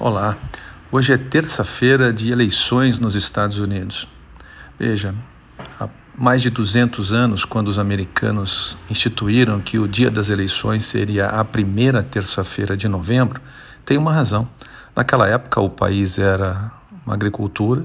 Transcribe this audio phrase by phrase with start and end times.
[0.00, 0.36] Olá,
[0.90, 4.08] hoje é terça-feira de eleições nos Estados Unidos.
[4.78, 5.14] Veja,
[5.78, 11.26] há mais de 200 anos, quando os americanos instituíram que o dia das eleições seria
[11.26, 13.40] a primeira terça-feira de novembro,
[13.84, 14.48] tem uma razão.
[14.96, 16.72] Naquela época, o país era
[17.04, 17.84] uma agricultura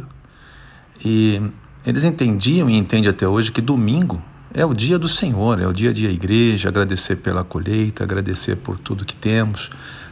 [1.03, 1.41] e
[1.85, 4.23] eles entendiam e entendem até hoje que domingo
[4.54, 8.55] é o dia do Senhor, é o dia de a igreja, agradecer pela colheita, agradecer
[8.55, 9.70] por tudo que temos.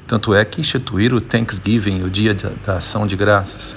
[0.07, 2.35] Tanto é que instituíram o Thanksgiving, o dia
[2.65, 3.75] da ação de graças.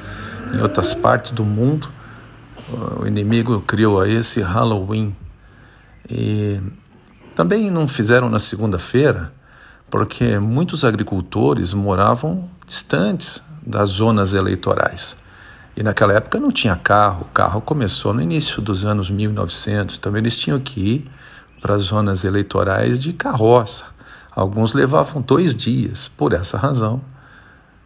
[0.52, 1.90] Em outras partes do mundo,
[3.00, 5.14] o inimigo criou esse Halloween.
[6.10, 6.60] E
[7.34, 9.32] também não fizeram na segunda-feira,
[9.90, 15.16] porque muitos agricultores moravam distantes das zonas eleitorais.
[15.78, 20.18] E naquela época não tinha carro, o carro começou no início dos anos 1900, também
[20.18, 21.04] eles tinham que ir
[21.60, 23.84] para as zonas eleitorais de carroça.
[24.34, 27.00] Alguns levavam dois dias, por essa razão.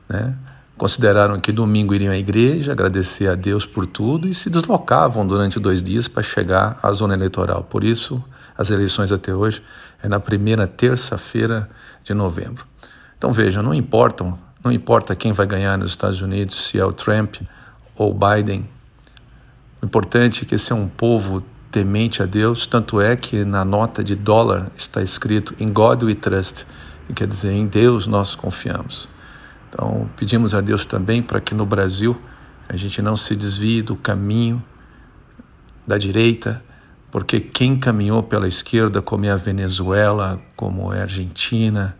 [0.09, 0.35] Né?
[0.75, 5.61] Consideraram que domingo iriam à igreja, agradecer a Deus por tudo e se deslocavam durante
[5.61, 7.63] dois dias para chegar à zona eleitoral.
[7.63, 8.25] Por isso,
[8.57, 9.63] as eleições até hoje
[10.03, 11.69] é na primeira terça-feira
[12.03, 12.65] de novembro.
[13.19, 16.93] Então veja, não importam, não importa quem vai ganhar nos Estados Unidos, se é o
[16.95, 17.37] Trump
[17.97, 18.69] ou Biden.
[19.81, 23.65] O importante é que esse é um povo temente a Deus, tanto é que na
[23.65, 26.67] nota de dólar está escrito In God we trust,
[27.07, 29.09] que quer dizer em Deus nós confiamos.
[29.69, 32.17] Então pedimos a Deus também para que no Brasil
[32.69, 34.63] a gente não se desvie do caminho
[35.87, 36.63] da direita,
[37.11, 41.97] porque quem caminhou pela esquerda, como é a Venezuela, como é a Argentina,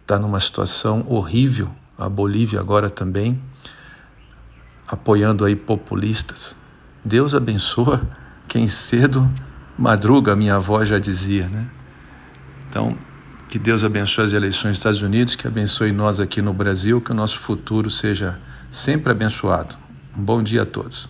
[0.00, 3.40] está numa situação horrível, a Bolívia agora também
[4.88, 6.56] apoiando aí populistas.
[7.04, 8.02] Deus abençoa
[8.48, 9.30] quem cedo
[9.78, 11.68] madruga, minha avó já dizia, né?
[12.68, 12.98] Então,
[13.48, 17.12] que Deus abençoe as eleições dos Estados Unidos, que abençoe nós aqui no Brasil, que
[17.12, 18.38] o nosso futuro seja
[18.70, 19.76] sempre abençoado.
[20.16, 21.08] Um bom dia a todos.